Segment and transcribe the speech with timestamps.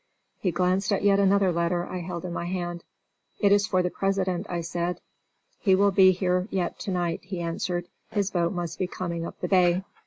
[0.39, 2.83] He glanced at another letter I held in my hand.
[3.39, 4.99] "It is for the President," I said.
[5.59, 7.87] "He will be here yet to night," he answered.
[8.09, 9.83] "His boat must now be coming up the bay."